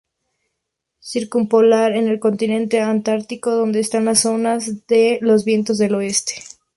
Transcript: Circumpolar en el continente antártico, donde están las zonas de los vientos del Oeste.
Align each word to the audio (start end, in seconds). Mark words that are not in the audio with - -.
Circumpolar 1.03 1.91
en 1.95 2.07
el 2.07 2.19
continente 2.19 2.79
antártico, 2.81 3.51
donde 3.51 3.79
están 3.81 4.05
las 4.05 4.21
zonas 4.21 4.87
de 4.87 5.19
los 5.21 5.45
vientos 5.45 5.77
del 5.77 5.93
Oeste. 5.93 6.41